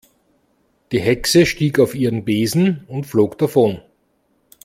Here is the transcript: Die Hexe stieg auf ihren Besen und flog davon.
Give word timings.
Die 0.91 0.99
Hexe 0.99 1.45
stieg 1.45 1.77
auf 1.79 1.93
ihren 1.93 2.25
Besen 2.25 2.85
und 2.87 3.05
flog 3.05 3.37
davon. 3.37 3.81